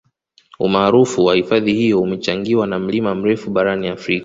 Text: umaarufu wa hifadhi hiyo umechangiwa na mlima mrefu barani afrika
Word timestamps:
umaarufu 0.59 1.25
wa 1.25 1.35
hifadhi 1.35 1.73
hiyo 1.73 2.01
umechangiwa 2.01 2.67
na 2.67 2.79
mlima 2.79 3.15
mrefu 3.15 3.51
barani 3.51 3.87
afrika 3.87 4.19